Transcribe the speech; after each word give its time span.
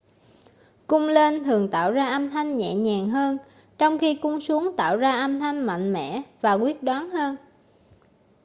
cung 0.87 1.07
lên 1.07 1.43
thường 1.43 1.69
tạo 1.71 1.91
ra 1.91 2.05
âm 2.05 2.29
thanh 2.29 2.57
nhẹ 2.57 2.75
nhàng 2.75 3.09
hơn 3.09 3.37
trong 3.77 3.97
khi 3.99 4.15
cung 4.21 4.41
xuống 4.41 4.75
tạo 4.77 4.97
ra 4.97 5.11
âm 5.11 5.39
thanh 5.39 5.61
mạnh 5.65 5.93
mẽ 5.93 6.21
và 6.41 6.53
quyết 6.53 6.83
đoán 6.83 7.09
hơn 7.09 7.35